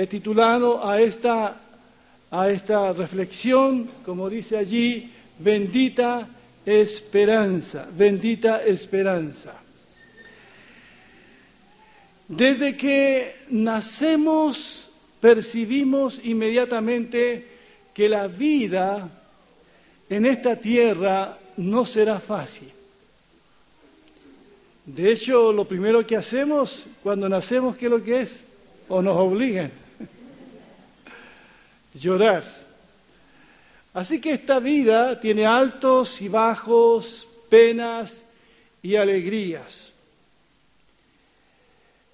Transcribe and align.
he 0.00 0.06
titulado 0.06 0.82
a 0.82 0.98
esta, 0.98 1.60
a 2.30 2.48
esta 2.48 2.94
reflexión, 2.94 3.86
como 4.02 4.30
dice 4.30 4.56
allí, 4.56 5.12
bendita 5.38 6.26
esperanza, 6.64 7.86
bendita 7.94 8.62
esperanza. 8.62 9.60
Desde 12.28 12.78
que 12.78 13.44
nacemos 13.50 14.90
percibimos 15.20 16.18
inmediatamente 16.24 17.46
que 17.92 18.08
la 18.08 18.26
vida 18.26 19.06
en 20.08 20.24
esta 20.24 20.56
tierra 20.56 21.36
no 21.58 21.84
será 21.84 22.20
fácil. 22.20 22.70
De 24.86 25.12
hecho, 25.12 25.52
lo 25.52 25.66
primero 25.66 26.06
que 26.06 26.16
hacemos 26.16 26.86
cuando 27.02 27.28
nacemos, 27.28 27.76
¿qué 27.76 27.84
es 27.84 27.90
lo 27.90 28.02
que 28.02 28.22
es? 28.22 28.40
O 28.88 29.02
nos 29.02 29.18
obligan. 29.18 29.79
Llorar. 32.00 32.42
Así 33.92 34.20
que 34.20 34.32
esta 34.32 34.58
vida 34.58 35.20
tiene 35.20 35.44
altos 35.44 36.22
y 36.22 36.28
bajos, 36.28 37.26
penas 37.48 38.24
y 38.82 38.96
alegrías. 38.96 39.92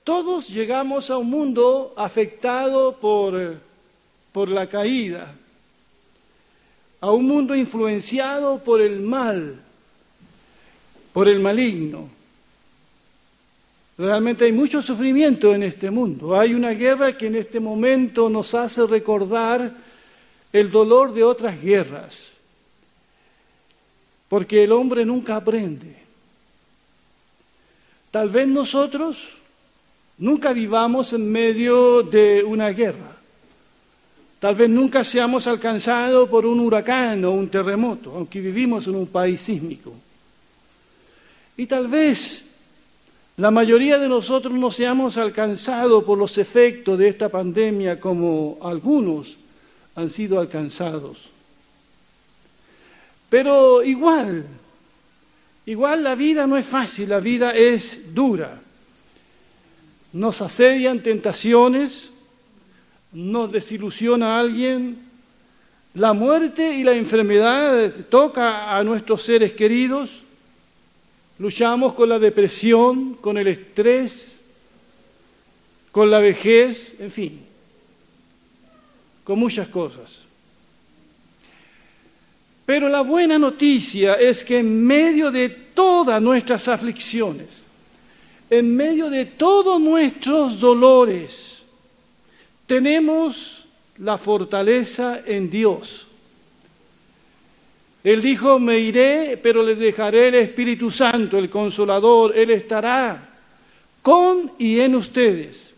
Todos 0.03 0.49
llegamos 0.49 1.11
a 1.11 1.19
un 1.19 1.31
mundo 1.31 1.95
afectado 1.97 2.97
por, 2.97 3.61
por 4.33 4.48
la 4.48 4.69
caída, 4.69 5.34
a 7.00 7.11
un 7.11 7.27
mundo 7.27 7.55
influenciado 7.55 8.59
por 8.59 8.81
el 8.81 9.00
mal, 9.00 9.61
por 11.12 11.28
el 11.28 11.41
maligno. 11.41 12.16
Realmente 13.98 14.44
hay 14.44 14.52
mucho 14.52 14.83
sufrimiento 14.83 15.55
en 15.55 15.62
este 15.62 15.91
mundo. 15.91 16.39
Hay 16.39 16.52
una 16.52 16.70
guerra 16.70 17.16
que 17.16 17.28
en 17.28 17.36
este 17.36 17.61
momento 17.61 18.28
nos 18.28 18.55
hace 18.55 18.86
recordar 18.86 19.72
el 20.53 20.70
dolor 20.70 21.14
de 21.14 21.25
otras 21.25 21.61
guerras, 21.61 22.33
porque 24.28 24.64
el 24.64 24.72
hombre 24.72 25.05
nunca 25.05 25.36
aprende. 25.36 25.97
Tal 28.11 28.28
vez 28.28 28.47
nosotros 28.47 29.30
nunca 30.19 30.53
vivamos 30.53 31.12
en 31.12 31.31
medio 31.31 32.03
de 32.03 32.44
una 32.44 32.69
guerra. 32.70 33.16
Tal 34.38 34.55
vez 34.55 34.69
nunca 34.69 35.05
seamos 35.05 35.47
alcanzados 35.47 36.28
por 36.28 36.44
un 36.44 36.60
huracán 36.60 37.25
o 37.25 37.33
un 37.33 37.48
terremoto, 37.48 38.12
aunque 38.14 38.41
vivimos 38.41 38.86
en 38.86 38.97
un 38.97 39.06
país 39.06 39.41
sísmico. 39.41 39.92
Y 41.56 41.66
tal 41.66 41.88
vez 41.88 42.45
la 43.37 43.51
mayoría 43.51 43.98
de 43.98 44.09
nosotros 44.09 44.55
no 44.55 44.70
seamos 44.70 45.19
alcanzados 45.19 46.05
por 46.05 46.17
los 46.17 46.39
efectos 46.39 46.98
de 46.98 47.09
esta 47.09 47.29
pandemia 47.29 48.01
como 48.01 48.59
algunos 48.62 49.37
han 49.95 50.09
sido 50.09 50.41
alcanzados. 50.41 51.28
Pero 53.28 53.83
igual, 53.83 54.47
igual 55.67 56.03
la 56.03 56.15
vida 56.15 56.47
no 56.47 56.56
es 56.56 56.65
fácil, 56.65 57.11
la 57.11 57.20
vida 57.20 57.51
es 57.51 58.15
dura. 58.15 58.61
Nos 60.15 60.41
asedian 60.41 61.03
tentaciones, 61.03 62.11
nos 63.12 63.53
desilusiona 63.53 64.37
a 64.37 64.41
alguien, 64.41 64.98
la 65.93 66.12
muerte 66.12 66.75
y 66.75 66.84
la 66.84 66.93
enfermedad 66.93 67.93
toca 68.09 68.77
a 68.77 68.84
nuestros 68.84 69.22
seres 69.22 69.53
queridos, 69.55 70.22
luchamos 71.38 71.94
con 71.94 72.08
la 72.08 72.19
depresión, 72.19 73.14
con 73.14 73.38
el 73.38 73.48
estrés, 73.48 74.41
con 75.92 76.10
la 76.10 76.20
vejez, 76.20 76.97
en 76.98 77.10
fin 77.10 77.47
con 79.26 79.41
muchas 79.41 79.66
cosas. 79.66 80.20
Pero 82.64 82.88
la 82.88 83.00
buena 83.00 83.41
noticia 83.41 84.14
es 84.14 84.44
que 84.44 84.58
en 84.58 84.84
medio 84.84 85.32
de 85.32 85.48
todas 85.48 86.22
nuestras 86.22 86.69
aflicciones, 86.69 87.64
en 88.48 88.76
medio 88.76 89.10
de 89.10 89.24
todos 89.24 89.80
nuestros 89.80 90.60
dolores, 90.60 91.58
tenemos 92.68 93.64
la 93.98 94.16
fortaleza 94.16 95.20
en 95.26 95.50
Dios. 95.50 96.06
Él 98.06 98.22
dijo, 98.22 98.61
me 98.61 98.78
iré, 98.78 99.37
pero 99.43 99.65
le 99.65 99.75
dejaré 99.75 100.28
el 100.28 100.37
Espíritu 100.37 100.93
Santo, 100.93 101.39
el 101.39 101.50
Consolador, 101.50 102.39
Él 102.39 102.50
estará 102.50 103.21
con 104.00 104.53
y 104.61 104.78
en 104.78 104.94
ustedes. 104.94 105.75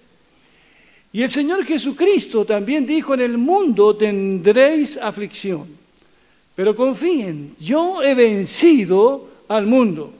Y 1.10 1.22
el 1.22 1.30
Señor 1.30 1.64
Jesucristo 1.64 2.44
también 2.44 2.84
dijo, 2.84 3.14
en 3.14 3.22
el 3.22 3.38
mundo 3.38 3.96
tendréis 3.96 4.98
aflicción, 4.98 5.68
pero 6.54 6.76
confíen, 6.76 7.56
yo 7.58 8.02
he 8.02 8.14
vencido 8.14 9.30
al 9.48 9.64
mundo 9.64 10.12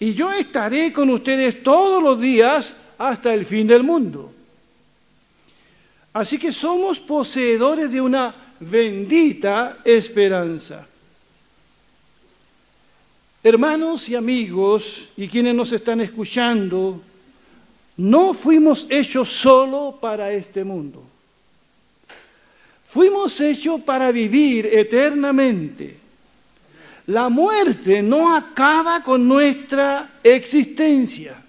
y 0.00 0.14
yo 0.14 0.32
estaré 0.32 0.90
con 0.90 1.10
ustedes 1.10 1.62
todos 1.62 2.02
los 2.02 2.18
días 2.18 2.74
hasta 2.96 3.34
el 3.34 3.44
fin 3.44 3.66
del 3.66 3.82
mundo. 3.82 4.32
Así 6.14 6.38
que 6.38 6.50
somos 6.50 6.98
poseedores 6.98 7.92
de 7.92 8.00
una 8.00 8.34
bendita 8.58 9.80
esperanza. 9.84 10.86
Hermanos 13.42 14.08
y 14.08 14.14
amigos 14.14 15.10
y 15.16 15.28
quienes 15.28 15.54
nos 15.54 15.72
están 15.72 16.00
escuchando, 16.00 17.00
no 17.96 18.34
fuimos 18.34 18.86
hechos 18.90 19.28
solo 19.28 19.98
para 20.00 20.32
este 20.32 20.64
mundo. 20.64 21.02
Fuimos 22.88 23.40
hechos 23.40 23.80
para 23.82 24.10
vivir 24.10 24.66
eternamente. 24.66 25.96
La 27.06 27.28
muerte 27.28 28.02
no 28.02 28.34
acaba 28.34 29.02
con 29.02 29.26
nuestra 29.28 30.10
existencia. 30.22 31.42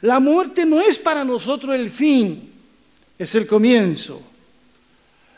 La 0.00 0.20
muerte 0.20 0.64
no 0.64 0.80
es 0.80 0.98
para 0.98 1.24
nosotros 1.24 1.74
el 1.74 1.90
fin, 1.90 2.50
es 3.18 3.34
el 3.34 3.46
comienzo. 3.46 4.22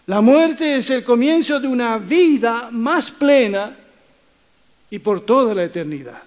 La 0.07 0.21
muerte 0.21 0.77
es 0.77 0.91
el 0.91 1.03
comienzo 1.03 1.59
de 1.59 1.67
una 1.67 1.99
vida 1.99 2.69
más 2.71 3.11
plena 3.11 3.77
y 4.91 4.99
por 4.99 5.21
toda 5.25 5.55
la 5.55 5.65
eternidad. 5.65 6.23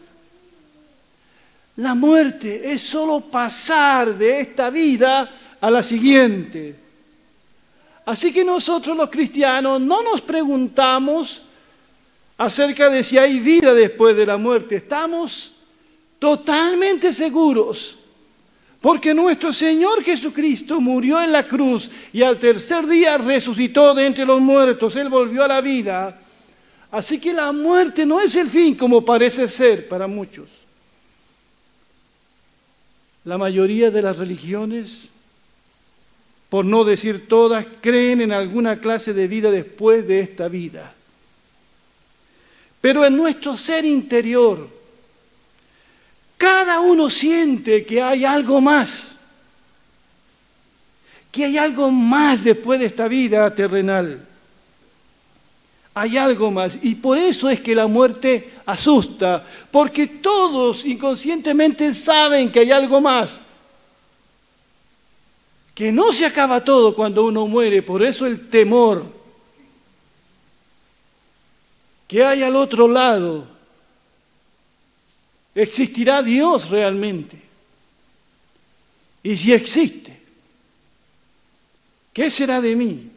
La 1.77 1.95
muerte 1.95 2.71
es 2.71 2.81
solo 2.81 3.21
pasar 3.21 4.17
de 4.17 4.41
esta 4.41 4.69
vida 4.69 5.29
a 5.61 5.71
la 5.71 5.81
siguiente. 5.81 6.75
Así 8.05 8.33
que 8.33 8.43
nosotros 8.43 8.97
los 8.97 9.09
cristianos 9.09 9.79
no 9.79 10.03
nos 10.03 10.19
preguntamos 10.19 11.41
acerca 12.37 12.89
de 12.89 13.03
si 13.03 13.17
hay 13.17 13.39
vida 13.39 13.73
después 13.73 14.15
de 14.15 14.25
la 14.25 14.37
muerte. 14.37 14.75
Estamos 14.75 15.53
totalmente 16.17 17.13
seguros. 17.13 17.97
Porque 18.81 19.13
nuestro 19.13 19.51
Señor 19.51 20.03
Jesucristo 20.03 20.79
murió 20.79 21.21
en 21.21 21.33
la 21.33 21.45
cruz 21.47 21.91
y 22.13 22.23
al 22.23 22.39
tercer 22.39 22.87
día 22.87 23.17
resucitó 23.17 23.93
de 23.93 24.05
entre 24.05 24.25
los 24.25 24.39
muertos. 24.39 24.95
Él 24.95 25.09
volvió 25.09 25.43
a 25.43 25.49
la 25.49 25.61
vida. 25.61 26.17
Así 26.91 27.19
que 27.19 27.33
la 27.33 27.51
muerte 27.51 28.05
no 28.05 28.19
es 28.19 28.35
el 28.35 28.47
fin 28.47 28.75
como 28.75 29.05
parece 29.05 29.47
ser 29.47 29.87
para 29.87 30.07
muchos. 30.07 30.49
La 33.25 33.37
mayoría 33.37 33.91
de 33.91 34.01
las 34.01 34.17
religiones, 34.17 35.09
por 36.49 36.65
no 36.65 36.83
decir 36.83 37.27
todas, 37.27 37.65
creen 37.81 38.21
en 38.21 38.31
alguna 38.31 38.79
clase 38.79 39.13
de 39.13 39.27
vida 39.27 39.51
después 39.51 40.07
de 40.07 40.21
esta 40.21 40.47
vida. 40.47 40.93
Pero 42.81 43.05
en 43.05 43.15
nuestro 43.15 43.55
ser 43.55 43.85
interior, 43.85 44.67
cada 46.37 46.79
uno 46.79 47.09
siente 47.09 47.85
que 47.85 48.01
hay 48.01 48.25
algo 48.25 48.61
más, 48.61 49.17
que 51.31 51.45
hay 51.45 51.57
algo 51.57 51.91
más 51.91 52.43
después 52.43 52.79
de 52.79 52.87
esta 52.87 53.07
vida 53.07 53.53
terrenal 53.53 54.25
hay 55.99 56.17
algo 56.17 56.49
más. 56.49 56.77
Y 56.81 56.95
por 56.95 57.17
eso 57.17 57.49
es 57.49 57.59
que 57.59 57.75
la 57.75 57.85
muerte 57.85 58.53
asusta, 58.65 59.45
porque 59.69 60.07
todos 60.07 60.85
inconscientemente 60.85 61.93
saben 61.93 62.49
que 62.51 62.61
hay 62.61 62.71
algo 62.71 63.01
más. 63.01 63.41
Que 65.75 65.91
no 65.91 66.13
se 66.13 66.25
acaba 66.25 66.63
todo 66.63 66.95
cuando 66.95 67.25
uno 67.25 67.47
muere, 67.47 67.81
por 67.81 68.01
eso 68.01 68.25
el 68.25 68.47
temor. 68.49 69.03
Que 72.07 72.23
hay 72.23 72.43
al 72.43 72.55
otro 72.55 72.87
lado. 72.87 73.45
¿Existirá 75.53 76.23
Dios 76.23 76.69
realmente? 76.69 77.41
Y 79.21 79.35
si 79.35 79.51
existe, 79.51 80.17
¿qué 82.13 82.29
será 82.29 82.61
de 82.61 82.73
mí? 82.77 83.11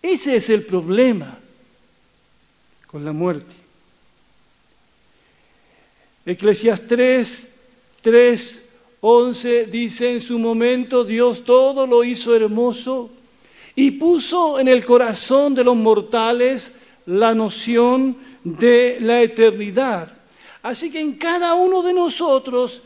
Ese 0.00 0.36
es 0.36 0.48
el 0.48 0.64
problema 0.64 1.39
con 2.90 3.04
la 3.04 3.12
muerte. 3.12 3.54
Eclesiastes 6.26 6.88
3, 6.88 7.48
3, 8.02 8.62
11 9.00 9.66
dice, 9.66 10.12
en 10.12 10.20
su 10.20 10.38
momento 10.38 11.04
Dios 11.04 11.44
todo 11.44 11.86
lo 11.86 12.02
hizo 12.02 12.34
hermoso 12.34 13.10
y 13.76 13.92
puso 13.92 14.58
en 14.58 14.68
el 14.68 14.84
corazón 14.84 15.54
de 15.54 15.64
los 15.64 15.76
mortales 15.76 16.72
la 17.06 17.32
noción 17.32 18.16
de 18.42 18.98
la 19.00 19.22
eternidad. 19.22 20.12
Así 20.62 20.90
que 20.90 21.00
en 21.00 21.12
cada 21.14 21.54
uno 21.54 21.82
de 21.82 21.92
nosotros 21.92 22.82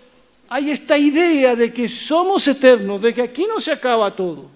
hay 0.49 0.71
esta 0.71 0.99
idea 0.99 1.57
de 1.57 1.73
que 1.73 1.89
somos 1.89 2.47
eternos, 2.47 3.01
de 3.01 3.15
que 3.15 3.23
aquí 3.23 3.47
no 3.47 3.59
se 3.59 3.73
acaba 3.73 4.15
todo. 4.15 4.51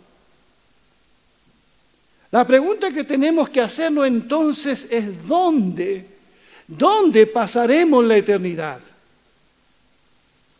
La 2.30 2.46
pregunta 2.46 2.90
que 2.90 3.04
tenemos 3.04 3.48
que 3.48 3.60
hacernos 3.60 4.06
entonces 4.06 4.86
es 4.90 5.26
¿dónde? 5.26 6.06
¿Dónde 6.66 7.26
pasaremos 7.26 8.04
la 8.04 8.16
eternidad? 8.18 8.80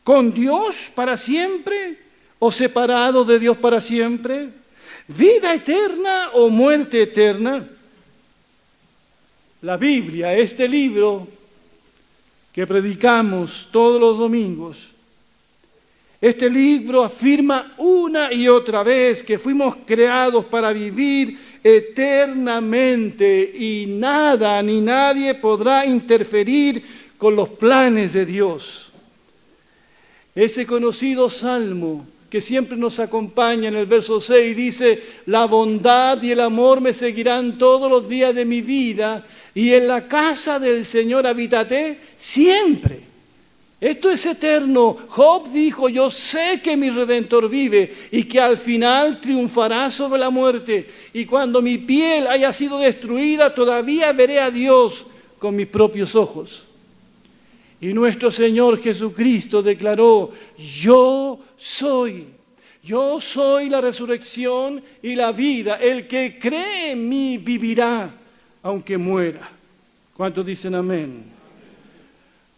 ¿Con 0.03 0.33
Dios 0.33 0.91
para 0.95 1.19
siempre 1.19 1.99
o 2.39 2.51
separado 2.51 3.25
de 3.25 3.39
Dios 3.39 3.59
para 3.59 3.81
siempre? 3.81 4.49
¿Vida 5.09 5.53
eterna 5.53 6.31
o 6.33 6.49
muerte 6.49 7.03
eterna? 7.03 7.67
La 9.61 9.77
Biblia, 9.77 10.35
este 10.35 10.67
libro 10.67 11.29
que 12.53 12.67
predicamos 12.67 13.69
todos 13.71 14.01
los 14.01 14.17
domingos, 14.17 14.79
este 16.21 16.51
libro 16.51 17.05
afirma 17.05 17.75
una 17.77 18.33
y 18.33 18.49
otra 18.49 18.83
vez 18.83 19.23
que 19.23 19.39
fuimos 19.39 19.77
creados 19.87 20.45
para 20.47 20.73
vivir 20.73 21.39
eternamente 21.77 23.53
y 23.55 23.87
nada 23.87 24.63
ni 24.63 24.81
nadie 24.81 25.35
podrá 25.35 25.85
interferir 25.85 26.83
con 27.17 27.37
los 27.37 27.49
planes 27.49 28.13
de 28.13 28.25
Dios. 28.25 28.93
Ese 30.35 30.67
conocido 30.67 31.29
salmo 31.29 32.07
que 32.31 32.41
siempre 32.41 32.77
nos 32.77 33.01
acompaña 33.01 33.69
en 33.69 33.77
el 33.77 33.87
verso 33.87 34.21
6 34.21 34.57
dice, 34.57 35.03
la 35.27 35.47
bondad 35.47 36.23
y 36.23 36.31
el 36.31 36.41
amor 36.41 36.81
me 36.81 36.93
seguirán 36.93 37.57
todos 37.57 37.91
los 37.91 38.09
días 38.09 38.35
de 38.35 38.45
mi 38.45 38.61
vida 38.61 39.27
y 39.55 39.73
en 39.73 39.89
la 39.89 40.07
casa 40.07 40.59
del 40.59 40.85
Señor 40.85 41.27
habitaré 41.27 41.99
siempre. 42.17 43.08
Esto 43.81 44.11
es 44.11 44.27
eterno. 44.27 44.97
Job 45.09 45.51
dijo, 45.53 45.89
yo 45.89 46.11
sé 46.11 46.61
que 46.63 46.77
mi 46.77 46.91
redentor 46.91 47.49
vive 47.49 47.95
y 48.11 48.25
que 48.25 48.41
al 48.41 48.59
final 48.59 49.21
triunfará 49.21 49.89
sobre 49.89 50.19
la 50.19 50.31
muerte. 50.31 50.89
Y 51.13 51.25
cuando 51.25 51.63
mi 51.63 51.79
piel 51.79 52.27
haya 52.27 52.53
sido 52.53 52.79
destruida, 52.79 53.55
todavía 53.55 54.13
veré 54.13 54.41
a 54.41 54.51
Dios 54.51 55.07
con 55.39 55.55
mis 55.55 55.69
propios 55.69 56.17
ojos. 56.17 56.65
Y 57.81 57.93
nuestro 57.93 58.33
Señor 58.33 58.83
Jesucristo 58.83 59.63
declaró, 59.63 60.33
yo 60.59 61.39
soy, 61.57 62.27
yo 62.83 63.21
soy 63.21 63.71
la 63.71 63.81
resurrección 63.81 64.83
y 65.01 65.15
la 65.15 65.31
vida. 65.31 65.77
El 65.77 66.09
que 66.09 66.37
cree 66.41 66.91
en 66.91 67.09
mí 67.09 67.39
vivirá, 67.39 68.13
aunque 68.65 68.99
muera. 68.99 69.49
¿Cuántos 70.17 70.45
dicen 70.45 70.75
amén? 70.75 71.38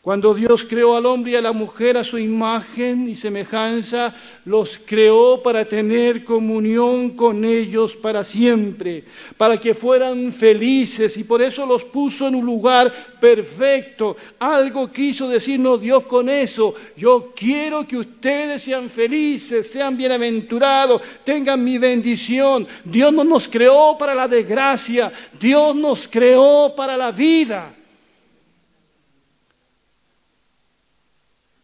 Cuando 0.03 0.33
Dios 0.33 0.65
creó 0.65 0.97
al 0.97 1.05
hombre 1.05 1.33
y 1.33 1.35
a 1.35 1.43
la 1.43 1.53
mujer 1.53 1.99
a 1.99 2.05
su 2.05 2.17
imagen 2.17 3.07
y 3.07 3.15
semejanza, 3.15 4.15
los 4.47 4.79
creó 4.79 5.43
para 5.43 5.67
tener 5.67 6.25
comunión 6.25 7.11
con 7.11 7.45
ellos 7.45 7.97
para 7.97 8.25
siempre, 8.25 9.05
para 9.37 9.61
que 9.61 9.75
fueran 9.75 10.33
felices 10.33 11.19
y 11.19 11.25
por 11.25 11.43
eso 11.43 11.67
los 11.67 11.85
puso 11.85 12.27
en 12.27 12.35
un 12.35 12.47
lugar 12.47 12.91
perfecto. 13.21 14.17
Algo 14.39 14.91
quiso 14.91 15.29
decirnos 15.29 15.83
Dios 15.83 16.05
con 16.05 16.31
eso. 16.31 16.75
Yo 16.97 17.35
quiero 17.37 17.87
que 17.87 17.99
ustedes 17.99 18.63
sean 18.63 18.89
felices, 18.89 19.71
sean 19.71 19.99
bienaventurados, 19.99 21.03
tengan 21.25 21.63
mi 21.63 21.77
bendición. 21.77 22.67
Dios 22.85 23.13
no 23.13 23.23
nos 23.23 23.47
creó 23.47 23.99
para 23.99 24.15
la 24.15 24.27
desgracia, 24.27 25.13
Dios 25.39 25.77
nos 25.77 26.09
creó 26.09 26.73
para 26.75 26.97
la 26.97 27.13
vida. 27.13 27.75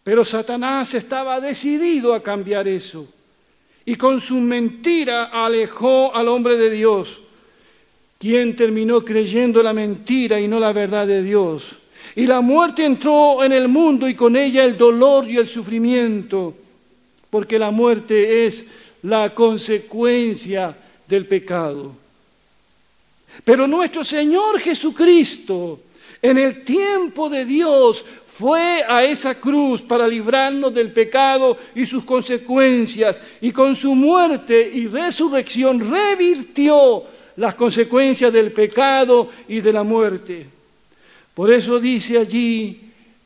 Pero 0.07 0.25
Satanás 0.25 0.95
estaba 0.95 1.41
decidido 1.41 2.15
a 2.15 2.23
cambiar 2.23 2.69
eso. 2.69 3.09
Y 3.85 3.97
con 3.97 4.21
su 4.21 4.37
mentira 4.37 5.25
alejó 5.25 6.15
al 6.15 6.29
hombre 6.29 6.57
de 6.57 6.71
Dios, 6.71 7.21
quien 8.17 8.55
terminó 8.55 9.05
creyendo 9.05 9.65
la 9.65 9.73
mentira 9.73 10.39
y 10.39 10.47
no 10.47 10.61
la 10.61 10.73
verdad 10.73 11.09
de 11.09 11.25
Dios. 11.25 11.75
Y 12.15 12.25
la 12.25 12.41
muerte 12.41 12.85
entró 12.85 13.43
en 13.43 13.51
el 13.51 13.67
mundo 13.67 14.09
y 14.09 14.15
con 14.15 14.37
ella 14.37 14.65
el 14.65 14.79
dolor 14.79 15.29
y 15.29 15.39
el 15.39 15.49
sufrimiento, 15.49 16.55
porque 17.29 17.59
la 17.59 17.73
muerte 17.73 18.47
es 18.47 18.65
la 19.03 19.35
consecuencia 19.35 20.77
del 21.09 21.27
pecado. 21.27 21.91
Pero 23.43 23.67
nuestro 23.67 24.05
Señor 24.05 24.61
Jesucristo, 24.61 25.81
en 26.23 26.39
el 26.39 26.63
tiempo 26.63 27.29
de 27.29 27.45
Dios, 27.45 28.05
fue 28.39 28.85
a 28.87 29.03
esa 29.03 29.35
cruz 29.35 29.81
para 29.81 30.07
librarnos 30.07 30.75
del 30.75 30.93
pecado 30.93 31.57
y 31.75 31.87
sus 31.87 32.05
consecuencias, 32.05 33.19
y 33.41 33.51
con 33.51 33.75
su 33.75 33.95
muerte 33.95 34.71
y 34.75 34.87
resurrección 34.89 35.91
revirtió 35.91 37.05
las 37.37 37.55
consecuencias 37.55 38.31
del 38.31 38.53
pecado 38.53 39.31
y 39.49 39.63
de 39.63 39.73
la 39.73 39.83
muerte. 39.83 40.47
Por 41.35 41.51
eso 41.51 41.81
dice 41.81 42.19
allí 42.19 42.81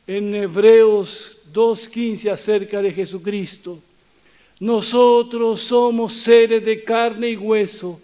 en 0.07 0.33
Hebreos 0.33 1.39
2.15 1.53 2.31
acerca 2.31 2.81
de 2.81 2.93
Jesucristo, 2.93 3.79
nosotros 4.61 5.59
somos 5.59 6.13
seres 6.13 6.63
de 6.63 6.85
carne 6.85 7.31
y 7.31 7.35
hueso, 7.35 7.99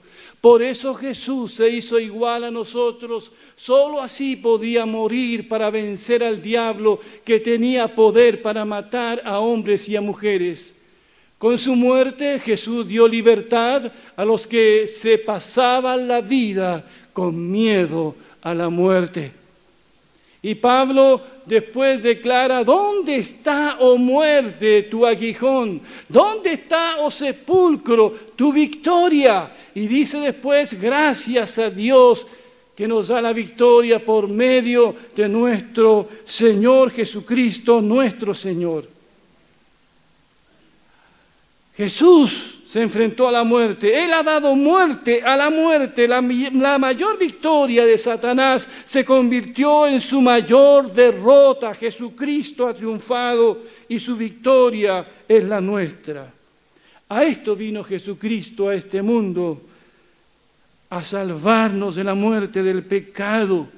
por 0.48 0.64
eso 0.64 0.96
Jesús 0.96 1.56
se 1.56 1.68
hizo 1.68 2.00
igual 2.00 2.46
a 2.46 2.52
nosotros. 2.52 3.34
Solo 3.58 4.02
así 4.02 4.38
podía 4.38 4.86
morir 4.86 5.50
para 5.50 5.70
vencer 5.70 6.24
al 6.24 6.42
diablo 6.42 7.02
que 7.26 7.42
tenía 7.42 7.94
poder 7.94 8.42
para 8.42 8.64
matar 8.64 9.22
a 9.26 9.40
hombres 9.40 9.90
y 9.90 9.98
a 9.98 10.02
mujeres. 10.02 10.74
Con 11.38 11.58
su 11.58 11.76
muerte 11.76 12.40
Jesús 12.40 12.88
dio 12.88 13.10
libertad 13.10 13.92
a 14.16 14.24
los 14.24 14.48
que 14.48 14.88
se 14.88 15.18
pasaban 15.18 16.08
la 16.08 16.22
vida 16.22 16.82
con 17.12 17.52
miedo 17.52 18.16
a 18.42 18.54
la 18.54 18.70
muerte. 18.70 19.34
Y 20.48 20.56
Pablo 20.56 21.20
después 21.46 22.04
declara, 22.04 22.64
¿dónde 22.64 23.18
está, 23.18 23.76
oh 23.82 23.98
muerte, 23.98 24.84
tu 24.84 25.06
aguijón? 25.06 25.82
¿Dónde 26.08 26.54
está, 26.54 27.00
oh 27.00 27.12
sepulcro, 27.12 28.16
tu 28.34 28.54
victoria? 28.54 29.52
Y 29.76 29.88
dice 29.88 30.22
después, 30.22 30.80
gracias 30.80 31.58
a 31.58 31.70
Dios 31.70 32.26
que 32.78 32.88
nos 32.88 33.10
da 33.10 33.22
la 33.22 33.34
victoria 33.34 34.00
por 34.06 34.30
medio 34.30 34.96
de 35.14 35.28
nuestro 35.28 36.08
Señor 36.24 36.92
Jesucristo, 36.92 37.82
nuestro 37.82 38.34
Señor. 38.34 38.88
Jesús 41.76 42.57
se 42.78 42.84
enfrentó 42.84 43.28
a 43.28 43.32
la 43.32 43.44
muerte. 43.44 44.04
Él 44.04 44.14
ha 44.14 44.22
dado 44.22 44.56
muerte 44.56 45.24
a 45.24 45.36
la 45.36 45.50
muerte. 45.50 46.08
La, 46.08 46.22
la, 46.22 46.78
mayor 46.78 47.18
victoria 47.18 47.84
de 47.84 47.98
Satanás 47.98 48.70
se 48.86 49.04
convirtió 49.04 49.88
en 49.88 50.00
su 50.00 50.22
mayor 50.22 50.94
derrota. 50.94 51.74
Jesucristo 51.74 52.68
ha 52.68 52.76
triunfado 52.76 53.64
y 53.90 54.00
su 54.00 54.16
victoria 54.16 55.04
es 55.28 55.44
la 55.46 55.60
nuestra. 55.60 56.32
A 57.10 57.24
esto 57.24 57.56
vino 57.56 57.84
Jesucristo 57.84 58.70
a 58.70 58.76
este 58.76 59.02
mundo, 59.02 59.60
a 60.92 61.04
salvarnos 61.04 61.96
de 61.96 62.04
la 62.04 62.14
muerte 62.14 62.62
del 62.62 62.84
pecado 62.84 63.70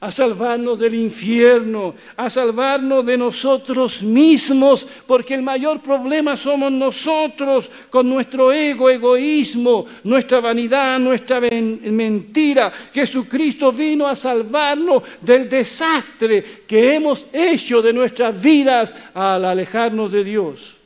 a 0.00 0.10
salvarnos 0.10 0.78
del 0.78 0.94
infierno, 0.94 1.94
a 2.16 2.30
salvarnos 2.30 3.04
de 3.04 3.18
nosotros 3.18 4.02
mismos, 4.02 4.88
porque 5.06 5.34
el 5.34 5.42
mayor 5.42 5.80
problema 5.80 6.38
somos 6.38 6.72
nosotros 6.72 7.70
con 7.90 8.08
nuestro 8.08 8.50
ego, 8.50 8.88
egoísmo, 8.88 9.84
nuestra 10.04 10.40
vanidad, 10.40 10.98
nuestra 10.98 11.38
mentira. 11.40 12.72
Jesucristo 12.94 13.72
vino 13.72 14.06
a 14.06 14.16
salvarnos 14.16 15.02
del 15.20 15.48
desastre 15.50 16.64
que 16.66 16.94
hemos 16.94 17.26
hecho 17.30 17.82
de 17.82 17.92
nuestras 17.92 18.40
vidas 18.40 18.94
al 19.12 19.44
alejarnos 19.44 20.10
de 20.10 20.24
Dios. 20.24 20.79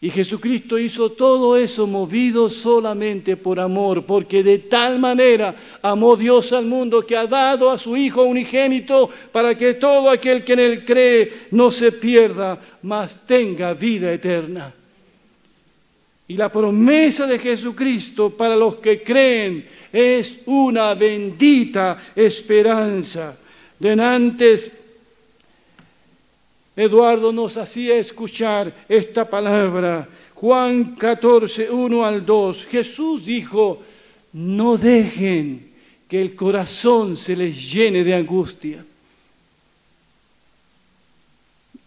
Y 0.00 0.10
Jesucristo 0.10 0.78
hizo 0.78 1.10
todo 1.10 1.56
eso 1.56 1.84
movido 1.86 2.48
solamente 2.48 3.36
por 3.36 3.58
amor, 3.58 4.04
porque 4.04 4.44
de 4.44 4.58
tal 4.58 5.00
manera 5.00 5.56
amó 5.82 6.16
Dios 6.16 6.52
al 6.52 6.66
mundo 6.66 7.04
que 7.04 7.16
ha 7.16 7.26
dado 7.26 7.68
a 7.68 7.78
su 7.78 7.96
Hijo 7.96 8.22
unigénito 8.22 9.10
para 9.32 9.58
que 9.58 9.74
todo 9.74 10.08
aquel 10.08 10.44
que 10.44 10.52
en 10.52 10.58
él 10.60 10.84
cree 10.84 11.32
no 11.50 11.72
se 11.72 11.90
pierda, 11.90 12.60
mas 12.82 13.26
tenga 13.26 13.74
vida 13.74 14.12
eterna. 14.12 14.72
Y 16.28 16.36
la 16.36 16.52
promesa 16.52 17.26
de 17.26 17.38
Jesucristo 17.40 18.30
para 18.30 18.54
los 18.54 18.76
que 18.76 19.02
creen 19.02 19.66
es 19.92 20.40
una 20.46 20.94
bendita 20.94 22.12
esperanza. 22.14 23.36
De 23.78 23.92
antes 23.92 24.70
Eduardo 26.78 27.32
nos 27.32 27.56
hacía 27.56 27.96
escuchar 27.96 28.72
esta 28.88 29.28
palabra. 29.28 30.08
Juan 30.34 30.94
14, 30.94 31.68
1 31.68 32.06
al 32.06 32.24
2, 32.24 32.66
Jesús 32.66 33.24
dijo, 33.24 33.82
no 34.34 34.76
dejen 34.76 35.72
que 36.06 36.22
el 36.22 36.36
corazón 36.36 37.16
se 37.16 37.34
les 37.34 37.72
llene 37.72 38.04
de 38.04 38.14
angustia. 38.14 38.84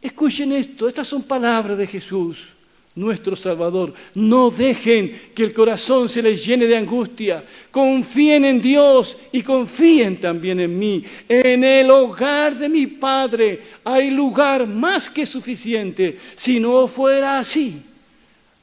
Escuchen 0.02 0.52
esto, 0.52 0.90
estas 0.90 1.08
son 1.08 1.24
palabras 1.24 1.78
de 1.78 1.88
Jesús, 1.88 2.50
nuestro 2.96 3.36
Salvador. 3.36 3.94
No 4.16 4.50
dejen 4.50 5.32
que 5.34 5.44
el 5.44 5.54
corazón 5.54 6.10
se 6.10 6.22
les 6.22 6.46
llene 6.46 6.68
de 6.68 6.78
angustia. 6.78 7.44
Confíen 7.70 8.46
en 8.46 8.62
Dios 8.62 9.18
y 9.32 9.42
confíen 9.42 10.18
también 10.18 10.60
en 10.60 10.78
mí. 10.78 11.04
En 11.28 11.64
el 11.64 11.90
hogar 11.90 12.58
de 12.58 12.70
mi 12.70 12.88
Padre 12.88 13.62
hay 13.84 14.10
lugar 14.12 14.68
más 14.68 15.10
que 15.10 15.26
suficiente. 15.26 16.18
Si 16.36 16.60
no 16.60 16.88
fuera 16.88 17.40
así, 17.40 17.82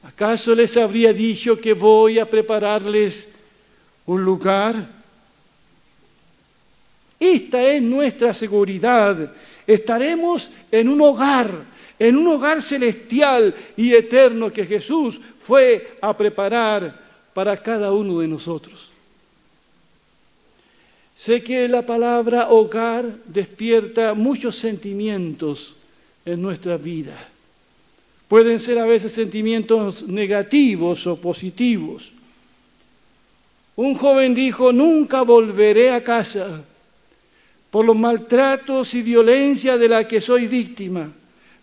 ¿acaso 0.03 0.53
les 0.55 0.75
habría 0.77 1.13
dicho 1.13 1.59
que 1.59 1.73
voy 1.73 2.19
a 2.19 2.29
prepararles 2.29 3.27
un 4.05 4.23
lugar? 4.23 4.99
Esta 7.19 7.61
es 7.63 7.81
nuestra 7.81 8.33
seguridad 8.33 9.31
estaremos 9.73 10.49
en 10.71 10.89
un 10.89 10.99
hogar, 10.99 11.51
en 11.99 12.15
un 12.15 12.27
hogar 12.27 12.61
celestial 12.61 13.53
y 13.75 13.93
eterno 13.93 14.51
que 14.51 14.65
Jesús 14.65 15.19
fue 15.45 15.97
a 16.01 16.15
preparar 16.15 16.97
para 17.33 17.57
cada 17.57 17.91
uno 17.91 18.19
de 18.19 18.27
nosotros. 18.27 18.89
Sé 21.15 21.43
que 21.43 21.67
la 21.67 21.85
palabra 21.85 22.49
hogar 22.49 23.05
despierta 23.25 24.13
muchos 24.13 24.55
sentimientos 24.55 25.75
en 26.25 26.41
nuestra 26.41 26.77
vida. 26.77 27.27
Pueden 28.29 28.59
ser 28.59 28.79
a 28.79 28.85
veces 28.85 29.11
sentimientos 29.11 30.03
negativos 30.03 31.05
o 31.07 31.17
positivos. 31.17 32.13
Un 33.75 33.95
joven 33.95 34.33
dijo, 34.33 34.71
nunca 34.71 35.23
volveré 35.23 35.91
a 35.91 36.03
casa 36.03 36.61
por 37.69 37.85
los 37.85 37.97
maltratos 37.97 38.93
y 38.93 39.01
violencia 39.01 39.77
de 39.77 39.89
la 39.89 40.07
que 40.07 40.21
soy 40.21 40.47
víctima. 40.47 41.11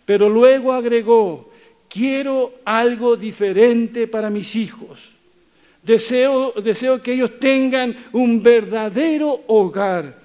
Pero 0.07 0.29
luego 0.29 0.71
agregó, 0.71 1.49
quiero 1.89 2.53
algo 2.63 3.17
diferente 3.17 4.07
para 4.07 4.29
mis 4.29 4.55
hijos. 4.55 5.09
Deseo, 5.83 6.53
deseo 6.63 7.03
que 7.03 7.11
ellos 7.11 7.37
tengan 7.37 7.93
un 8.13 8.41
verdadero 8.41 9.41
hogar. 9.47 10.17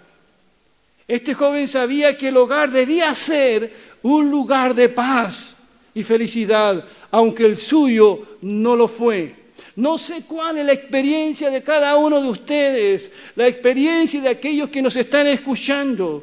Este 1.09 1.35
joven 1.35 1.67
sabía 1.67 2.17
que 2.17 2.29
el 2.29 2.37
hogar 2.37 2.71
debía 2.71 3.13
ser 3.17 3.73
un 4.03 4.31
lugar 4.31 4.73
de 4.73 4.89
paz 4.89 5.57
y 5.93 6.05
felicidad, 6.05 6.85
aunque 7.11 7.45
el 7.45 7.57
suyo 7.57 8.39
no 8.43 8.77
lo 8.77 8.87
fue. 8.87 9.35
No 9.75 9.99
sé 9.99 10.23
cuál 10.29 10.59
es 10.59 10.67
la 10.67 10.75
experiencia 10.75 11.51
de 11.51 11.61
cada 11.61 11.97
uno 11.97 12.23
de 12.23 12.29
ustedes, 12.29 13.11
la 13.35 13.49
experiencia 13.49 14.21
de 14.21 14.29
aquellos 14.29 14.71
que 14.71 14.81
nos 14.81 14.95
están 14.95 15.27
escuchando. 15.27 16.23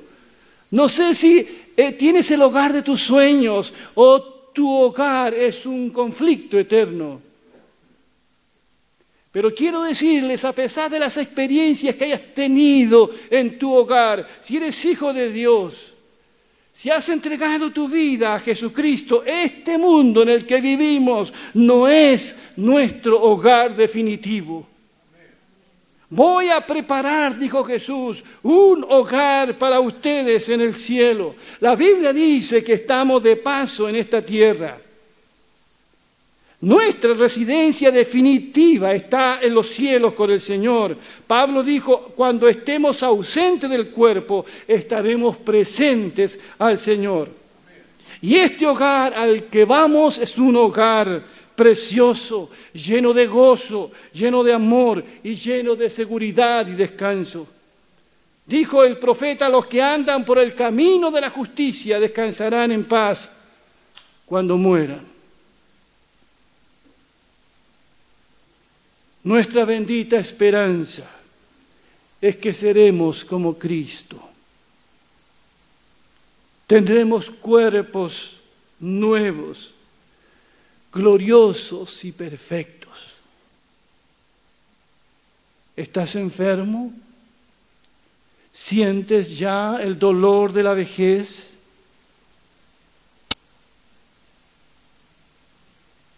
No 0.72 0.88
sé 0.88 1.16
si 1.16 1.59
eh, 1.82 1.94
tienes 1.94 2.30
el 2.32 2.42
hogar 2.42 2.74
de 2.74 2.82
tus 2.82 3.00
sueños 3.00 3.74
o 3.96 4.22
tu 4.22 4.70
hogar 4.70 5.34
es 5.34 5.66
un 5.66 5.92
conflicto 5.92 6.60
eterno. 6.60 7.22
Pero 9.32 9.56
quiero 9.56 9.84
decirles, 9.84 10.44
a 10.44 10.52
pesar 10.52 10.92
de 10.92 11.00
las 11.00 11.16
experiencias 11.16 11.96
que 11.96 12.04
hayas 12.04 12.34
tenido 12.36 13.10
en 13.30 13.58
tu 13.58 13.74
hogar, 13.74 14.28
si 14.42 14.58
eres 14.58 14.84
hijo 14.84 15.14
de 15.14 15.32
Dios, 15.32 15.94
si 16.70 16.90
has 16.90 17.08
entregado 17.08 17.72
tu 17.72 17.88
vida 17.88 18.36
a 18.36 18.42
Jesucristo, 18.42 19.24
este 19.26 19.78
mundo 19.78 20.24
en 20.24 20.30
el 20.30 20.46
que 20.46 20.60
vivimos 20.60 21.32
no 21.54 21.88
es 21.88 22.42
nuestro 22.58 23.22
hogar 23.22 23.74
definitivo. 23.74 24.68
Voy 26.10 26.50
a 26.50 26.66
preparar, 26.66 27.38
dijo 27.38 27.64
Jesús, 27.64 28.24
un 28.42 28.84
hogar 28.90 29.58
para 29.58 29.80
ustedes 29.80 30.50
en 30.50 30.62
el 30.62 30.74
cielo. 30.74 31.36
La 31.60 31.76
Biblia 31.76 32.12
dice 32.12 32.64
que 32.64 32.74
estamos 32.74 33.22
de 33.22 33.36
paso 33.36 33.88
en 33.88 33.96
esta 33.96 34.22
tierra. 34.22 34.78
Nuestra 36.62 37.14
residencia 37.14 37.90
definitiva 37.90 38.94
está 38.94 39.40
en 39.42 39.54
los 39.54 39.70
cielos 39.70 40.14
con 40.14 40.32
el 40.32 40.42
Señor. 40.42 40.98
Pablo 41.26 41.64
dijo, 41.64 42.12
cuando 42.16 42.50
estemos 42.50 43.02
ausentes 43.04 43.70
del 43.70 43.90
cuerpo, 43.90 44.46
estaremos 44.68 45.38
presentes 45.38 46.40
al 46.58 46.80
Señor. 46.80 47.30
Y 48.22 48.36
este 48.36 48.66
hogar 48.66 49.14
al 49.14 49.44
que 49.46 49.64
vamos 49.64 50.18
es 50.18 50.38
un 50.38 50.56
hogar 50.58 51.24
precioso, 51.60 52.50
lleno 52.72 53.12
de 53.12 53.28
gozo, 53.28 53.92
lleno 54.14 54.46
de 54.46 54.54
amor 54.54 55.04
y 55.22 55.36
lleno 55.36 55.76
de 55.76 55.90
seguridad 55.90 56.66
y 56.66 56.72
descanso. 56.72 57.46
Dijo 58.46 58.82
el 58.82 58.98
profeta, 58.98 59.50
los 59.50 59.66
que 59.66 59.82
andan 59.82 60.24
por 60.24 60.40
el 60.40 60.56
camino 60.56 61.12
de 61.12 61.20
la 61.20 61.30
justicia 61.30 62.00
descansarán 62.00 62.72
en 62.72 62.86
paz 62.86 63.34
cuando 64.26 64.56
mueran. 64.56 65.06
Nuestra 69.24 69.66
bendita 69.66 70.16
esperanza 70.16 71.04
es 72.22 72.38
que 72.38 72.54
seremos 72.54 73.26
como 73.26 73.60
Cristo. 73.60 74.18
Tendremos 76.66 77.30
cuerpos 77.30 78.40
nuevos, 78.80 79.74
gloriosos 80.94 82.04
y 82.06 82.12
perfectos. 82.12 82.98
¿Estás 85.76 86.16
enfermo? 86.16 86.94
¿Sientes 88.52 89.38
ya 89.38 89.78
el 89.82 89.98
dolor 89.98 90.52
de 90.52 90.64
la 90.64 90.74
vejez? 90.74 91.50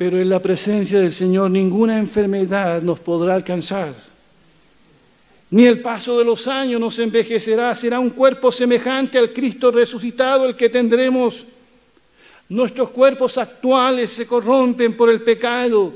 pero 0.01 0.19
en 0.19 0.29
la 0.29 0.41
presencia 0.41 0.99
del 0.99 1.11
Señor 1.11 1.51
ninguna 1.51 1.99
enfermedad 1.99 2.81
nos 2.81 2.99
podrá 2.99 3.35
alcanzar. 3.35 3.93
Ni 5.51 5.67
el 5.67 5.79
paso 5.79 6.17
de 6.17 6.25
los 6.25 6.47
años 6.47 6.81
nos 6.81 6.97
envejecerá, 6.97 7.75
será 7.75 7.99
un 7.99 8.09
cuerpo 8.09 8.51
semejante 8.51 9.19
al 9.19 9.31
Cristo 9.31 9.69
resucitado 9.69 10.47
el 10.47 10.55
que 10.55 10.69
tendremos. 10.69 11.45
Nuestros 12.51 12.89
cuerpos 12.89 13.37
actuales 13.37 14.11
se 14.11 14.27
corrompen 14.27 14.97
por 14.97 15.09
el 15.09 15.21
pecado, 15.21 15.93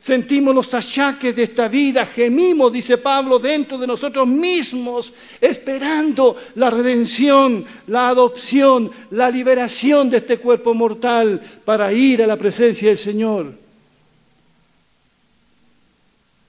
Sentimos 0.00 0.52
los 0.52 0.74
achaques 0.74 1.36
de 1.36 1.44
esta 1.44 1.68
vida, 1.68 2.04
gemimos, 2.04 2.72
dice 2.72 2.98
Pablo, 2.98 3.38
dentro 3.38 3.78
de 3.78 3.86
nosotros 3.86 4.26
mismos, 4.26 5.14
esperando 5.40 6.36
la 6.56 6.70
redención, 6.70 7.64
la 7.86 8.08
adopción, 8.08 8.90
la 9.12 9.30
liberación 9.30 10.10
de 10.10 10.16
este 10.16 10.38
cuerpo 10.38 10.74
mortal 10.74 11.40
para 11.64 11.92
ir 11.92 12.20
a 12.20 12.26
la 12.26 12.36
presencia 12.36 12.88
del 12.88 12.98
Señor. 12.98 13.52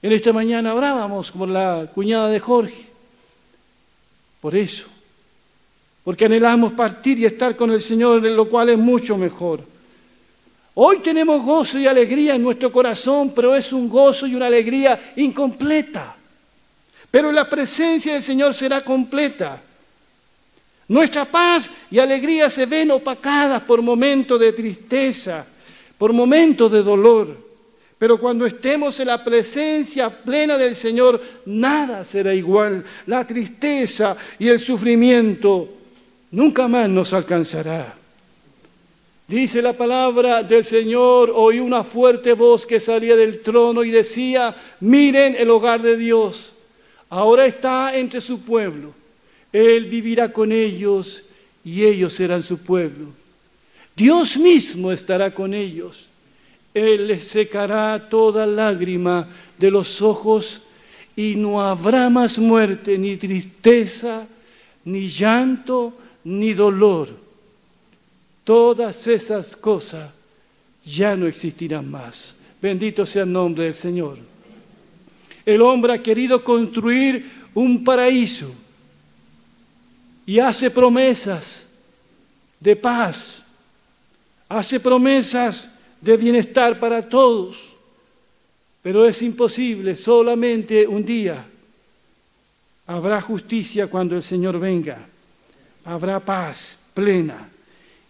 En 0.02 0.12
esta 0.12 0.34
mañana 0.34 0.74
orábamos 0.74 1.30
por 1.30 1.48
la 1.48 1.88
cuñada 1.94 2.30
de 2.30 2.40
Jorge, 2.40 2.88
por 4.42 4.56
eso, 4.56 4.88
porque 6.04 6.26
anhelamos 6.26 6.74
partir 6.74 7.20
y 7.20 7.26
estar 7.26 7.56
con 7.56 7.72
el 7.72 7.82
Señor, 7.82 8.22
lo 8.22 8.50
cual 8.50 8.70
es 8.70 8.78
mucho 8.78 9.18
mejor. 9.18 9.62
Hoy 10.76 11.00
tenemos 11.00 11.44
gozo 11.44 11.80
y 11.80 11.88
alegría 11.88 12.36
en 12.36 12.44
nuestro 12.44 12.72
corazón, 12.72 13.32
pero 13.34 13.56
es 13.56 13.72
un 13.72 13.88
gozo 13.88 14.28
y 14.28 14.36
una 14.36 14.48
alegría 14.48 15.14
incompleta. 15.16 16.16
Pero 17.10 17.32
la 17.32 17.48
presencia 17.48 18.14
del 18.14 18.24
Señor 18.24 18.54
será 18.54 18.84
completa. 18.84 19.62
Nuestra 20.88 21.26
paz 21.26 21.70
y 21.90 22.00
alegría 22.00 22.50
se 22.50 22.66
ven 22.66 22.92
opacadas 22.92 23.62
por 23.62 23.82
momentos 23.82 24.40
de 24.40 24.52
tristeza, 24.52 25.46
por 25.98 26.12
momentos 26.12 26.72
de 26.72 26.84
dolor. 26.84 27.38
Pero 27.98 28.20
cuando 28.20 28.46
estemos 28.46 29.00
en 29.00 29.08
la 29.08 29.24
presencia 29.24 30.10
plena 30.10 30.58
del 30.58 30.76
Señor, 30.76 31.22
nada 31.46 32.04
será 32.04 32.34
igual. 32.34 32.84
La 33.06 33.26
tristeza 33.26 34.18
y 34.40 34.50
el 34.50 34.60
sufrimiento 34.60 35.83
nunca 36.34 36.68
más 36.68 36.90
nos 36.90 37.14
alcanzará. 37.14 37.96
Dice 39.28 39.62
la 39.62 39.74
palabra 39.74 40.44
del 40.44 40.66
Señor, 40.66 41.32
oí 41.34 41.60
una 41.60 41.84
fuerte 41.84 42.34
voz 42.34 42.66
que 42.66 42.80
salía 42.80 43.16
del 43.16 43.42
trono 43.42 43.84
y 43.84 43.92
decía, 43.92 44.54
miren 44.82 45.36
el 45.38 45.50
hogar 45.50 45.82
de 45.82 45.96
Dios, 45.96 46.54
ahora 47.10 47.46
está 47.46 47.96
entre 47.96 48.20
su 48.20 48.42
pueblo, 48.42 48.94
Él 49.54 49.86
vivirá 49.86 50.34
con 50.34 50.52
ellos 50.52 51.24
y 51.64 51.86
ellos 51.86 52.14
serán 52.14 52.44
su 52.44 52.58
pueblo. 52.58 53.08
Dios 53.96 54.36
mismo 54.36 54.92
estará 54.92 55.34
con 55.34 55.54
ellos, 55.54 56.08
Él 56.74 57.08
les 57.08 57.24
secará 57.24 58.10
toda 58.10 58.48
lágrima 58.48 59.28
de 59.60 59.72
los 59.72 60.02
ojos 60.02 60.62
y 61.16 61.36
no 61.36 61.62
habrá 61.62 62.10
más 62.10 62.40
muerte, 62.40 62.98
ni 62.98 63.18
tristeza, 63.18 64.26
ni 64.84 65.08
llanto, 65.08 65.94
ni 66.24 66.54
dolor 66.54 67.24
todas 68.44 69.08
esas 69.08 69.56
cosas 69.56 70.10
ya 70.86 71.16
no 71.16 71.28
existirán 71.28 71.90
más. 71.90 72.36
Bendito 72.62 73.06
sea 73.06 73.24
el 73.24 73.32
nombre 73.32 73.66
del 73.66 73.76
Señor. 73.76 74.18
El 75.46 75.62
hombre 75.62 75.94
ha 75.94 76.04
querido 76.04 76.44
construir 76.44 77.30
un 77.54 77.84
paraíso 77.84 78.52
y 80.26 80.40
hace 80.40 80.72
promesas 80.72 81.68
de 82.60 82.76
paz, 82.76 83.44
hace 84.48 84.80
promesas 84.80 85.68
de 86.00 86.16
bienestar 86.16 86.80
para 86.80 87.08
todos, 87.08 87.76
pero 88.82 89.06
es 89.06 89.22
imposible, 89.22 89.96
solamente 89.96 90.88
un 90.88 91.06
día 91.06 91.46
habrá 92.86 93.22
justicia 93.22 93.88
cuando 93.88 94.16
el 94.16 94.24
Señor 94.24 94.60
venga, 94.60 95.06
habrá 95.86 96.20
paz 96.20 96.78
plena 96.94 97.50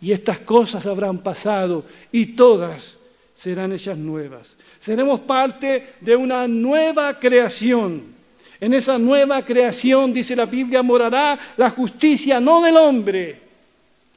y 0.02 0.12
estas 0.12 0.40
cosas 0.40 0.86
habrán 0.86 1.20
pasado 1.20 1.86
y 2.12 2.28
todas 2.28 2.96
serán 3.36 3.72
hechas 3.74 3.98
nuevas. 3.98 4.56
Seremos 4.80 5.22
parte 5.22 5.96
de 6.02 6.16
una 6.16 6.48
nueva 6.48 7.20
creación. 7.20 8.14
En 8.60 8.74
esa 8.74 8.98
nueva 8.98 9.44
creación, 9.44 10.14
dice 10.14 10.36
la 10.36 10.46
Biblia, 10.46 10.84
morará 10.84 11.38
la 11.58 11.70
justicia 11.70 12.40
no 12.40 12.62
del 12.62 12.78
hombre, 12.78 13.40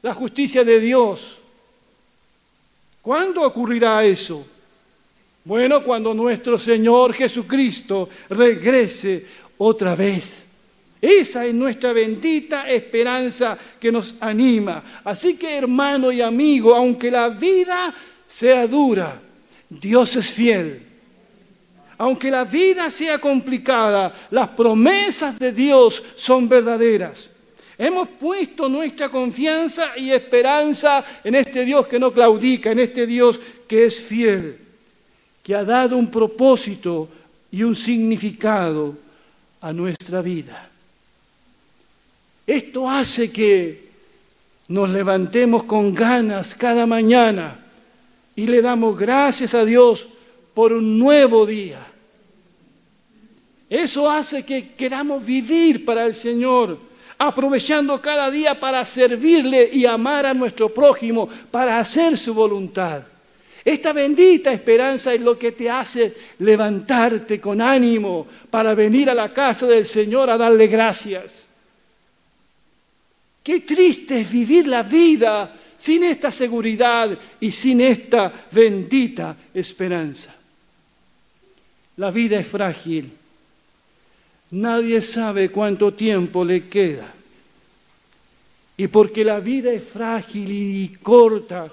la 0.01 0.13
justicia 0.13 0.63
de 0.63 0.79
Dios. 0.79 1.39
¿Cuándo 3.01 3.43
ocurrirá 3.43 4.03
eso? 4.03 4.45
Bueno, 5.43 5.81
cuando 5.83 6.13
nuestro 6.13 6.59
Señor 6.59 7.13
Jesucristo 7.13 8.09
regrese 8.29 9.25
otra 9.57 9.95
vez. 9.95 10.46
Esa 11.01 11.45
es 11.45 11.53
nuestra 11.53 11.93
bendita 11.93 12.69
esperanza 12.69 13.57
que 13.79 13.91
nos 13.91 14.15
anima. 14.19 14.83
Así 15.03 15.35
que 15.35 15.57
hermano 15.57 16.11
y 16.11 16.21
amigo, 16.21 16.75
aunque 16.75 17.11
la 17.11 17.29
vida 17.29 17.93
sea 18.25 18.67
dura, 18.67 19.21
Dios 19.69 20.15
es 20.15 20.31
fiel. 20.31 20.81
Aunque 21.99 22.29
la 22.29 22.43
vida 22.43 22.89
sea 22.89 23.19
complicada, 23.19 24.13
las 24.31 24.49
promesas 24.49 25.37
de 25.37 25.51
Dios 25.51 26.03
son 26.15 26.47
verdaderas. 26.47 27.29
Hemos 27.77 28.07
puesto 28.09 28.67
nuestra 28.67 29.09
confianza 29.09 29.97
y 29.97 30.11
esperanza 30.11 31.05
en 31.23 31.35
este 31.35 31.63
Dios 31.63 31.87
que 31.87 31.99
no 31.99 32.11
claudica, 32.11 32.71
en 32.71 32.79
este 32.79 33.05
Dios 33.05 33.39
que 33.67 33.85
es 33.85 34.01
fiel, 34.01 34.57
que 35.43 35.53
ha 35.53 35.63
dado 35.63 35.95
un 35.95 36.09
propósito 36.09 37.07
y 37.51 37.61
un 37.61 37.75
significado 37.75 38.95
a 39.61 39.71
nuestra 39.73 40.21
vida. 40.21 40.69
Esto 42.47 42.89
hace 42.89 43.29
que 43.29 43.89
nos 44.69 44.89
levantemos 44.89 45.65
con 45.65 45.93
ganas 45.93 46.55
cada 46.55 46.85
mañana 46.85 47.59
y 48.37 48.47
le 48.47 48.61
damos 48.61 48.97
gracias 48.97 49.53
a 49.53 49.65
Dios 49.65 50.07
por 50.53 50.71
un 50.71 50.97
nuevo 50.97 51.45
día. 51.45 51.85
Eso 53.69 54.09
hace 54.09 54.43
que 54.43 54.69
queramos 54.69 55.25
vivir 55.25 55.83
para 55.83 56.05
el 56.05 56.15
Señor, 56.15 56.77
aprovechando 57.17 58.01
cada 58.01 58.31
día 58.31 58.57
para 58.57 58.85
servirle 58.85 59.69
y 59.73 59.85
amar 59.85 60.25
a 60.25 60.33
nuestro 60.33 60.73
prójimo, 60.73 61.27
para 61.51 61.77
hacer 61.77 62.17
su 62.17 62.33
voluntad. 62.33 63.01
Esta 63.65 63.91
bendita 63.91 64.53
esperanza 64.53 65.13
es 65.13 65.19
lo 65.19 65.37
que 65.37 65.51
te 65.51 65.69
hace 65.69 66.15
levantarte 66.39 67.41
con 67.41 67.61
ánimo 67.61 68.25
para 68.49 68.73
venir 68.73 69.09
a 69.09 69.13
la 69.13 69.33
casa 69.33 69.67
del 69.67 69.85
Señor 69.85 70.29
a 70.29 70.37
darle 70.37 70.67
gracias. 70.67 71.49
Qué 73.47 73.61
triste 73.61 74.19
es 74.19 74.29
vivir 74.29 74.67
la 74.67 74.83
vida 74.83 75.55
sin 75.77 76.03
esta 76.03 76.33
seguridad 76.33 77.17
y 77.39 77.49
sin 77.49 77.79
esta 77.79 78.29
bendita 78.51 79.37
esperanza. 79.53 80.35
La 81.95 82.11
vida 82.11 82.41
es 82.41 82.45
frágil. 82.45 83.09
Nadie 84.51 85.01
sabe 85.01 85.47
cuánto 85.47 85.93
tiempo 85.93 86.43
le 86.43 86.67
queda. 86.67 87.09
Y 88.75 88.87
porque 88.87 89.23
la 89.23 89.39
vida 89.39 89.71
es 89.71 89.81
frágil 89.81 90.51
y 90.51 90.89
corta, 91.01 91.71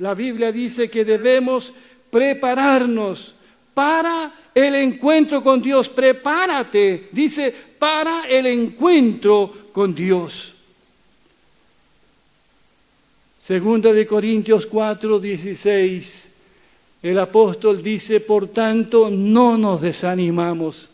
la 0.00 0.14
Biblia 0.14 0.50
dice 0.50 0.90
que 0.90 1.04
debemos 1.04 1.72
prepararnos 2.10 3.32
para 3.72 4.50
el 4.52 4.74
encuentro 4.74 5.40
con 5.40 5.62
Dios. 5.62 5.88
Prepárate, 5.88 7.10
dice, 7.12 7.54
para 7.78 8.24
el 8.28 8.46
encuentro 8.46 9.68
con 9.72 9.94
Dios. 9.94 10.56
Segunda 13.42 13.92
de 13.92 14.06
Corintios 14.06 14.66
4, 14.66 15.18
16. 15.18 16.30
El 17.02 17.18
apóstol 17.18 17.82
dice, 17.82 18.20
por 18.20 18.46
tanto, 18.46 19.10
no 19.10 19.58
nos 19.58 19.80
desanimamos. 19.80 20.88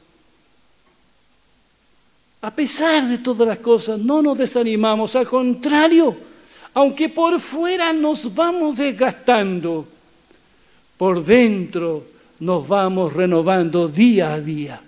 A 2.41 2.55
pesar 2.55 3.07
de 3.07 3.19
todas 3.19 3.47
las 3.47 3.59
cosas, 3.59 3.99
no 3.99 4.23
nos 4.23 4.39
desanimamos. 4.39 5.15
Al 5.15 5.29
contrario, 5.29 6.17
aunque 6.73 7.11
por 7.11 7.39
fuera 7.39 7.93
nos 7.93 8.35
vamos 8.35 8.79
desgastando, 8.79 9.87
por 10.97 11.23
dentro 11.23 12.07
nos 12.41 12.67
vamos 12.67 13.13
renovando 13.13 13.89
día 13.89 14.33
a 14.33 14.41
día. 14.41 14.81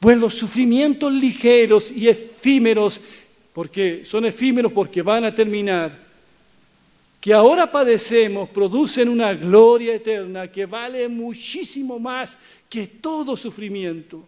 Pues 0.00 0.18
los 0.18 0.34
sufrimientos 0.34 1.12
ligeros 1.12 1.92
y 1.92 2.08
efímeros, 2.08 3.00
porque 3.52 4.02
son 4.04 4.24
efímeros 4.24 4.72
porque 4.72 5.00
van 5.00 5.24
a 5.26 5.32
terminar, 5.32 6.09
que 7.20 7.34
ahora 7.34 7.70
padecemos 7.70 8.48
producen 8.48 9.08
una 9.08 9.34
gloria 9.34 9.94
eterna 9.94 10.50
que 10.50 10.64
vale 10.64 11.06
muchísimo 11.08 11.98
más 11.98 12.38
que 12.68 12.86
todo 12.86 13.36
sufrimiento. 13.36 14.26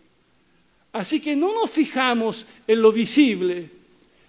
Así 0.93 1.19
que 1.19 1.35
no 1.35 1.55
nos 1.55 1.71
fijamos 1.71 2.47
en 2.67 2.83
lo 2.83 2.93
visible, 2.93 3.71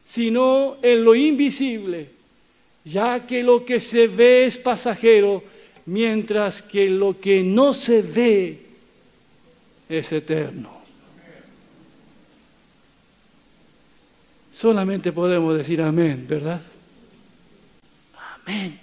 sino 0.03 0.77
en 0.81 1.03
lo 1.03 1.13
invisible, 1.13 2.09
ya 2.85 3.27
que 3.27 3.43
lo 3.43 3.65
que 3.65 3.81
se 3.81 4.07
ve 4.07 4.45
es 4.45 4.57
pasajero, 4.57 5.43
mientras 5.85 6.61
que 6.61 6.87
lo 6.87 7.19
que 7.19 7.43
no 7.43 7.73
se 7.73 8.01
ve 8.01 8.59
es 9.89 10.11
eterno. 10.13 10.71
Solamente 14.53 15.11
podemos 15.11 15.57
decir 15.57 15.81
amén, 15.81 16.25
¿verdad? 16.29 16.61
Amén. 18.45 18.79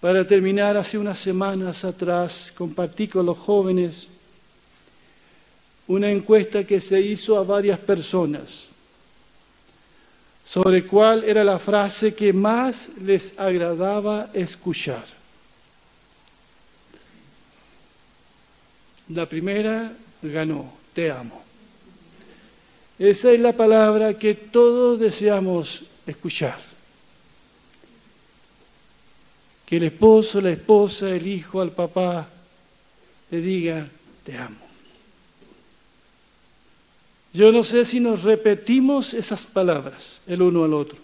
Para 0.00 0.24
terminar, 0.26 0.76
hace 0.76 0.96
unas 0.96 1.18
semanas 1.18 1.84
atrás 1.84 2.52
compartí 2.56 3.08
con 3.08 3.26
los 3.26 3.36
jóvenes 3.36 4.06
una 5.88 6.10
encuesta 6.10 6.64
que 6.64 6.80
se 6.80 7.00
hizo 7.00 7.36
a 7.36 7.42
varias 7.42 7.78
personas 7.78 8.68
sobre 10.48 10.86
cuál 10.86 11.24
era 11.24 11.44
la 11.44 11.58
frase 11.58 12.14
que 12.14 12.32
más 12.32 12.90
les 13.02 13.38
agradaba 13.38 14.30
escuchar. 14.32 15.04
La 19.08 19.26
primera 19.26 19.92
ganó, 20.22 20.72
te 20.94 21.10
amo. 21.10 21.42
Esa 22.98 23.30
es 23.32 23.40
la 23.40 23.52
palabra 23.52 24.14
que 24.14 24.34
todos 24.34 24.98
deseamos 24.98 25.84
escuchar. 26.10 26.58
Que 29.66 29.76
el 29.76 29.84
esposo, 29.84 30.40
la 30.40 30.50
esposa, 30.50 31.10
el 31.10 31.26
hijo, 31.26 31.60
al 31.60 31.72
papá 31.72 32.28
le 33.30 33.40
diga, 33.40 33.86
te 34.24 34.36
amo. 34.36 34.56
Yo 37.34 37.52
no 37.52 37.62
sé 37.62 37.84
si 37.84 38.00
nos 38.00 38.22
repetimos 38.22 39.12
esas 39.12 39.44
palabras 39.44 40.20
el 40.26 40.42
uno 40.42 40.64
al 40.64 40.72
otro. 40.72 40.96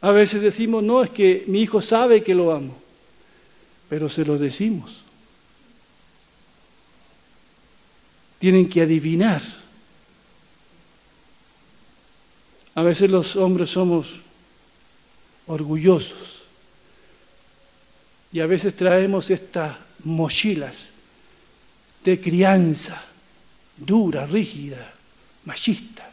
A 0.00 0.10
veces 0.10 0.42
decimos, 0.42 0.82
no, 0.82 1.02
es 1.02 1.10
que 1.10 1.44
mi 1.48 1.62
hijo 1.62 1.82
sabe 1.82 2.22
que 2.22 2.34
lo 2.34 2.52
amo, 2.52 2.76
pero 3.88 4.08
se 4.08 4.24
lo 4.24 4.38
decimos. 4.38 5.02
Tienen 8.38 8.68
que 8.68 8.82
adivinar 8.82 9.61
A 12.74 12.82
veces 12.82 13.10
los 13.10 13.36
hombres 13.36 13.70
somos 13.70 14.08
orgullosos 15.46 16.42
y 18.32 18.40
a 18.40 18.46
veces 18.46 18.74
traemos 18.74 19.30
estas 19.30 19.76
mochilas 20.04 20.88
de 22.04 22.20
crianza 22.20 23.02
dura, 23.76 24.26
rígida, 24.26 24.92
machista. 25.44 26.08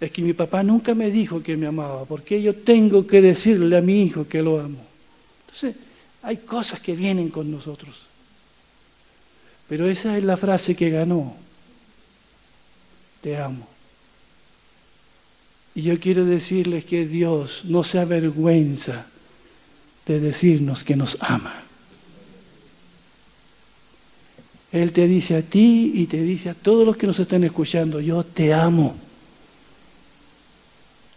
Es 0.00 0.10
que 0.12 0.22
mi 0.22 0.32
papá 0.32 0.62
nunca 0.62 0.94
me 0.94 1.10
dijo 1.10 1.42
que 1.42 1.56
me 1.56 1.66
amaba, 1.66 2.04
porque 2.04 2.40
yo 2.40 2.54
tengo 2.54 3.06
que 3.06 3.20
decirle 3.20 3.76
a 3.76 3.80
mi 3.80 4.02
hijo 4.02 4.28
que 4.28 4.42
lo 4.42 4.60
amo. 4.60 4.84
Entonces, 5.40 5.74
hay 6.22 6.36
cosas 6.38 6.80
que 6.80 6.94
vienen 6.94 7.30
con 7.30 7.50
nosotros. 7.50 8.02
Pero 9.68 9.88
esa 9.88 10.16
es 10.16 10.24
la 10.24 10.36
frase 10.36 10.76
que 10.76 10.90
ganó. 10.90 11.34
Te 13.22 13.36
amo. 13.36 13.77
Y 15.78 15.82
yo 15.82 16.00
quiero 16.00 16.24
decirles 16.24 16.84
que 16.84 17.06
Dios 17.06 17.60
no 17.62 17.84
se 17.84 18.00
avergüenza 18.00 19.06
de 20.06 20.18
decirnos 20.18 20.82
que 20.82 20.96
nos 20.96 21.16
ama. 21.20 21.54
Él 24.72 24.92
te 24.92 25.06
dice 25.06 25.36
a 25.36 25.42
ti 25.42 25.92
y 25.94 26.06
te 26.06 26.20
dice 26.20 26.50
a 26.50 26.54
todos 26.54 26.84
los 26.84 26.96
que 26.96 27.06
nos 27.06 27.20
están 27.20 27.44
escuchando, 27.44 28.00
yo 28.00 28.24
te 28.24 28.52
amo. 28.52 28.96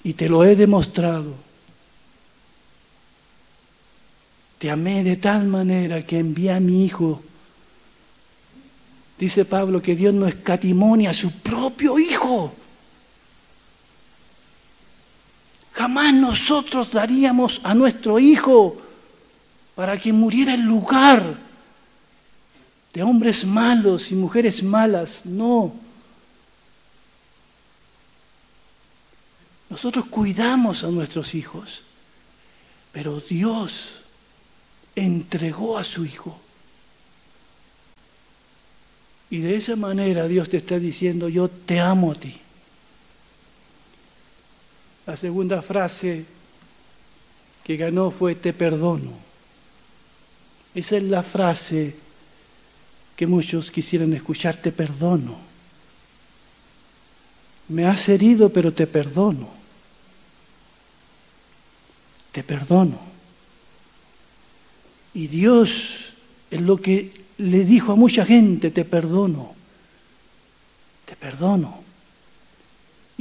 Y 0.04 0.13
te 0.13 0.30
lo 0.30 0.43
he 0.43 0.56
demostrado. 0.56 1.34
Te 4.60 4.69
amé 4.69 5.04
de 5.04 5.15
tal 5.15 5.47
manera 5.47 6.06
que 6.06 6.19
envié 6.19 6.52
a 6.52 6.60
mi 6.60 6.86
Hijo. 6.86 7.19
Dice 9.17 9.43
Pablo 9.43 9.82
que 9.82 9.95
Dios 9.95 10.13
no 10.13 10.28
escatimonia 10.28 11.10
a 11.10 11.13
su 11.13 11.32
propio 11.32 11.97
Hijo. 11.97 12.54
Jamás 15.91 16.13
nosotros 16.13 16.89
daríamos 16.93 17.60
a 17.65 17.73
nuestro 17.73 18.17
Hijo 18.17 18.82
para 19.75 19.99
que 19.99 20.13
muriera 20.13 20.54
en 20.54 20.65
lugar 20.65 21.36
de 22.93 23.04
hombres 23.04 23.43
malos 23.45 24.10
y 24.10 24.15
mujeres 24.15 24.63
malas. 24.63 25.25
No. 25.25 25.73
Nosotros 29.69 30.06
cuidamos 30.06 30.86
a 30.86 30.88
nuestros 30.88 31.36
hijos, 31.36 31.84
pero 32.93 33.19
Dios 33.19 33.99
entregó 34.95 35.77
a 35.77 35.84
su 35.84 36.06
Hijo. 36.06 36.39
Y 39.30 39.39
de 39.39 39.58
esa 39.58 39.75
manera 39.75 40.25
Dios 40.30 40.47
te 40.47 40.56
está 40.56 40.80
diciendo, 40.80 41.27
yo 41.27 41.49
te 41.49 41.82
amo 41.82 42.13
a 42.13 42.15
ti. 42.15 42.39
La 45.05 45.17
segunda 45.17 45.61
frase 45.61 46.25
que 47.63 47.77
ganó 47.77 48.11
fue, 48.11 48.35
te 48.35 48.53
perdono. 48.53 49.11
Esa 50.73 50.97
es 50.97 51.03
la 51.03 51.23
frase 51.23 51.95
que 53.15 53.27
muchos 53.27 53.71
quisieran 53.71 54.13
escuchar, 54.13 54.55
te 54.55 54.71
perdono. 54.71 55.37
Me 57.67 57.85
has 57.85 58.09
herido, 58.09 58.49
pero 58.49 58.73
te 58.73 58.87
perdono. 58.87 59.49
Te 62.31 62.43
perdono. 62.43 62.99
Y 65.13 65.27
Dios 65.27 66.13
es 66.49 66.61
lo 66.61 66.77
que 66.77 67.11
le 67.37 67.65
dijo 67.65 67.91
a 67.91 67.95
mucha 67.95 68.25
gente, 68.25 68.71
te 68.71 68.85
perdono. 68.85 69.53
Te 71.05 71.15
perdono. 71.15 71.81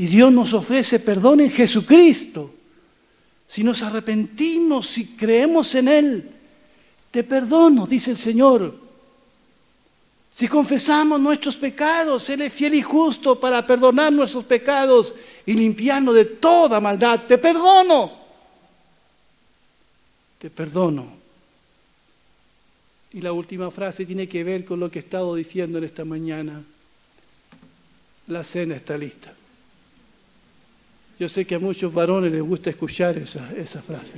Y 0.00 0.06
Dios 0.06 0.32
nos 0.32 0.54
ofrece 0.54 0.98
perdón 0.98 1.42
en 1.42 1.50
Jesucristo. 1.50 2.54
Si 3.46 3.62
nos 3.62 3.82
arrepentimos, 3.82 4.86
si 4.86 5.08
creemos 5.08 5.74
en 5.74 5.88
Él, 5.88 6.30
te 7.10 7.22
perdono, 7.22 7.86
dice 7.86 8.12
el 8.12 8.16
Señor. 8.16 8.74
Si 10.32 10.48
confesamos 10.48 11.20
nuestros 11.20 11.58
pecados, 11.58 12.30
Él 12.30 12.40
es 12.40 12.50
fiel 12.50 12.76
y 12.76 12.80
justo 12.80 13.38
para 13.38 13.66
perdonar 13.66 14.10
nuestros 14.10 14.44
pecados 14.44 15.14
y 15.44 15.52
limpiarnos 15.52 16.14
de 16.14 16.24
toda 16.24 16.80
maldad. 16.80 17.20
Te 17.28 17.36
perdono. 17.36 18.10
Te 20.38 20.48
perdono. 20.48 21.08
Y 23.12 23.20
la 23.20 23.32
última 23.32 23.70
frase 23.70 24.06
tiene 24.06 24.26
que 24.26 24.44
ver 24.44 24.64
con 24.64 24.80
lo 24.80 24.90
que 24.90 25.00
he 25.00 25.02
estado 25.02 25.34
diciendo 25.34 25.76
en 25.76 25.84
esta 25.84 26.06
mañana. 26.06 26.62
La 28.28 28.42
cena 28.42 28.76
está 28.76 28.96
lista. 28.96 29.34
Yo 31.20 31.28
sé 31.28 31.44
que 31.44 31.54
a 31.54 31.58
muchos 31.58 31.92
varones 31.92 32.32
les 32.32 32.40
gusta 32.40 32.70
escuchar 32.70 33.18
esa, 33.18 33.42
frase. 33.82 34.14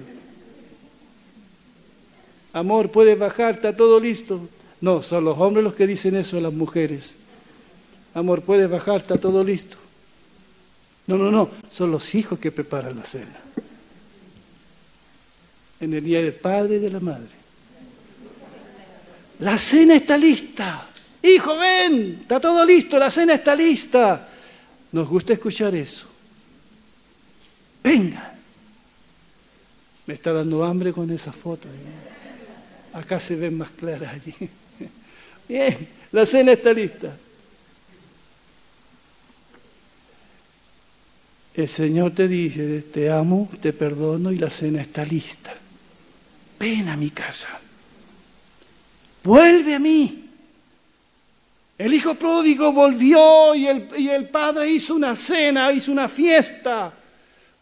Amor, 2.53 2.93
puedes 2.93 3.19
bajar, 3.19 3.57
está 3.57 3.77
todo 3.77 3.99
listo. 3.99 4.49
No, 4.81 5.03
son 5.03 5.25
los 5.25 5.37
hombres 5.37 5.65
los 5.65 5.75
que 5.75 5.89
dicen 5.89 6.15
eso 6.15 6.37
a 6.37 6.41
las 6.41 6.53
mujeres. 6.53 7.17
Amor, 8.15 8.43
puedes 8.43 8.71
bajar, 8.71 8.99
está 8.99 9.19
todo 9.19 9.43
listo. 9.43 9.77
No, 11.09 11.19
no, 11.19 11.33
no, 11.33 11.51
son 11.73 11.91
los 11.91 12.15
hijos 12.15 12.39
que 12.39 12.53
preparan 12.53 12.95
la 12.95 13.05
cena. 13.05 13.37
En 15.81 15.95
el 15.95 16.05
día 16.05 16.23
del 16.23 16.35
padre 16.35 16.77
y 16.77 16.79
de 16.79 16.91
la 16.91 17.01
madre. 17.01 17.31
La 19.41 19.59
cena 19.59 19.97
está 19.97 20.17
lista. 20.17 20.89
Hijo, 21.21 21.57
ven, 21.59 22.19
está 22.23 22.39
todo 22.39 22.65
listo, 22.65 22.97
la 22.97 23.11
cena 23.11 23.35
está 23.35 23.57
lista. 23.57 24.29
Nos 24.93 25.09
gusta 25.09 25.33
escuchar 25.33 25.75
eso. 25.75 26.12
Venga. 27.83 28.35
Me 30.07 30.15
está 30.15 30.33
dando 30.33 30.65
hambre 30.65 30.93
con 30.93 31.11
esa 31.11 31.33
foto. 31.33 31.69
Acá 32.93 33.21
se 33.21 33.37
ven 33.37 33.57
más 33.57 33.71
claras 33.71 34.15
allí. 34.15 34.35
Bien, 35.49 35.89
la 36.11 36.27
cena 36.27 36.53
está 36.53 36.73
lista. 36.73 37.17
El 41.55 41.69
Señor 41.69 42.13
te 42.13 42.29
dice, 42.29 42.83
te 42.83 43.11
amo, 43.11 43.49
te 43.61 43.73
perdono 43.73 44.33
y 44.33 44.39
la 44.39 44.51
cena 44.51 44.81
está 44.81 45.05
lista. 45.05 45.53
Ven 46.59 46.89
a 46.89 46.97
mi 46.97 47.11
casa. 47.11 47.49
Vuelve 49.23 49.75
a 49.75 49.79
mí. 49.79 50.31
El 51.79 51.95
hijo 51.95 52.15
pródigo 52.15 52.73
volvió 52.73 53.55
y 53.55 53.67
el, 53.67 53.89
y 53.99 54.09
el 54.09 54.29
padre 54.29 54.71
hizo 54.71 54.95
una 54.95 55.15
cena, 55.17 55.73
hizo 55.73 55.93
una 55.93 56.09
fiesta. 56.09 56.93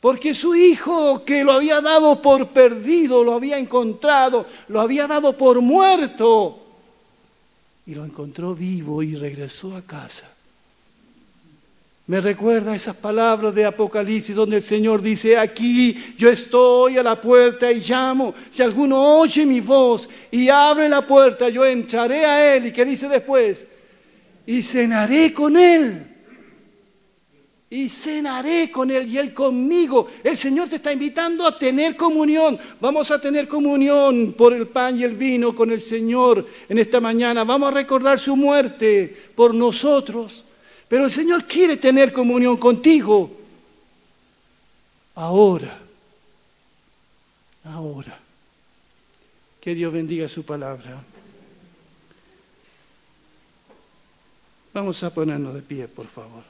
Porque 0.01 0.35
su 0.35 0.55
hijo 0.55 1.25
que 1.25 1.45
lo 1.45 1.53
había 1.53 1.81
dado 1.83 2.23
por 2.23 2.49
perdido, 2.49 3.23
lo 3.23 3.35
había 3.35 3.59
encontrado, 3.59 4.47
lo 4.69 4.81
había 4.81 5.07
dado 5.07 5.37
por 5.37 5.61
muerto. 5.61 6.59
Y 7.87 7.95
lo 7.95 8.05
encontró 8.05 8.55
vivo 8.55 9.03
y 9.03 9.15
regresó 9.15 9.77
a 9.77 9.83
casa. 9.83 10.31
Me 12.07 12.21
recuerda 12.21 12.75
esas 12.75 12.97
palabras 12.97 13.55
de 13.55 13.65
Apocalipsis 13.65 14.35
donde 14.35 14.57
el 14.57 14.63
Señor 14.63 15.03
dice, 15.03 15.37
aquí 15.37 16.15
yo 16.17 16.31
estoy 16.31 16.97
a 16.97 17.03
la 17.03 17.21
puerta 17.21 17.71
y 17.71 17.81
llamo. 17.81 18.35
Si 18.51 18.63
alguno 18.63 19.19
oye 19.19 19.45
mi 19.45 19.61
voz 19.61 20.09
y 20.31 20.49
abre 20.49 20.89
la 20.89 21.07
puerta, 21.07 21.49
yo 21.51 21.65
entraré 21.65 22.25
a 22.25 22.57
él. 22.57 22.67
¿Y 22.67 22.73
qué 22.73 22.85
dice 22.85 23.07
después? 23.07 23.67
Y 24.47 24.63
cenaré 24.63 25.33
con 25.33 25.57
él 25.57 26.10
y 27.73 27.89
cenaré 27.89 28.69
con 28.69 28.91
Él 28.91 29.09
y 29.09 29.17
Él 29.17 29.33
conmigo. 29.33 30.09
El 30.25 30.37
Señor 30.37 30.69
te 30.69 30.77
está 30.77 30.93
invitando 30.93 31.47
a 31.47 31.57
tener 31.57 31.97
comunión. 31.97 32.59
Vamos 32.81 33.13
a 33.13 33.21
tener 33.21 33.47
comunión 33.47 34.35
por 34.37 34.53
el 34.53 34.67
pan 34.67 34.99
y 34.99 35.05
el 35.05 35.15
vino 35.15 35.55
con 35.55 35.71
el 35.71 35.81
Señor 35.81 36.45
en 36.69 36.79
esta 36.81 37.01
mañana. 37.01 37.45
Vamos 37.45 37.71
a 37.71 37.75
recordar 37.75 38.19
su 38.19 38.35
muerte 38.35 39.17
por 39.37 39.55
nosotros. 39.55 40.45
Pero 40.89 41.05
el 41.05 41.11
Señor 41.13 41.45
quiere 41.45 41.77
tener 41.77 42.13
comunión 42.13 42.57
contigo. 42.57 43.31
Ahora. 45.15 45.79
Ahora. 47.65 48.19
Que 49.61 49.77
Dios 49.77 49.93
bendiga 49.93 50.27
su 50.27 50.43
palabra. 50.43 51.01
Vamos 54.75 55.01
a 55.05 55.15
ponernos 55.15 55.55
de 55.55 55.63
pie, 55.63 55.87
por 55.87 56.09
favor. 56.09 56.50